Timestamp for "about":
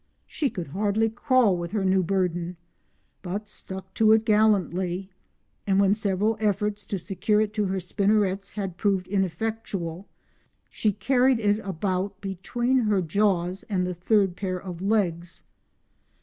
11.59-12.19